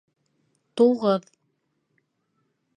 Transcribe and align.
Туғыҙ 0.81 1.29